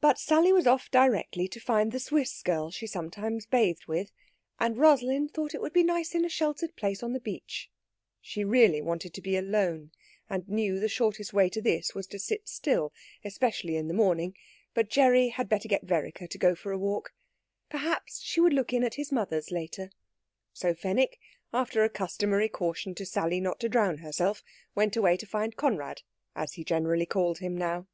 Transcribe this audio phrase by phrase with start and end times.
[0.00, 4.10] But Sally was off directly to find the Swiss girl she sometimes bathed with,
[4.58, 7.70] and Rosalind thought it would be nice in a sheltered place on the beach.
[8.22, 9.90] She really wanted to be alone,
[10.30, 14.34] and knew the shortest way to this was to sit still, especially in the morning;
[14.72, 17.12] but Gerry had better get Vereker to go for a walk.
[17.68, 19.90] Perhaps she would look in at his mother's later.
[20.54, 21.18] So Fenwick,
[21.52, 24.42] after a customary caution to Sally not to drown herself,
[24.74, 26.00] went away to find Conrad,
[26.34, 27.86] as he generally called him now.